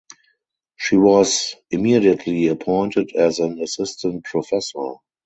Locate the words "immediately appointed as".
1.69-3.37